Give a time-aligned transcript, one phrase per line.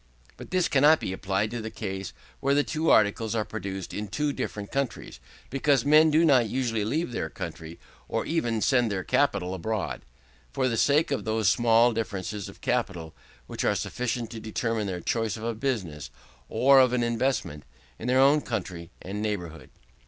[0.35, 4.07] But this cannot be applied to the case where the two articles are produced in
[4.07, 5.19] two different countries;
[5.51, 7.77] because men do not usually leave their country,
[8.07, 10.01] or even send their capital abroad,
[10.53, 13.13] for the sake of those small differences of profit
[13.45, 16.09] which are sufficient to determine their choice of a business,
[16.49, 17.61] or of an investment,
[17.99, 19.69] in their own country and neighbourhood.